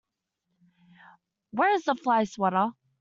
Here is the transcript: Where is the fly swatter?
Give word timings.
Where 1.51 1.75
is 1.75 1.83
the 1.83 1.93
fly 1.93 2.23
swatter? 2.23 2.69